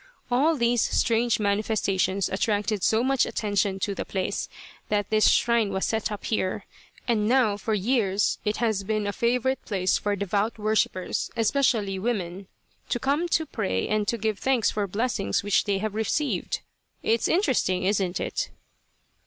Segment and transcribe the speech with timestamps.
[0.31, 4.49] All these strange manifestations attracted so much attention to the place
[4.89, 6.65] that this shrine was set up here,
[7.07, 12.47] and now for years it has been a favourite place for devout worshippers especially women
[12.89, 16.61] to come to pray and to give thanks for blessings which they have received.
[17.03, 18.49] "It's interesting, isn't it?"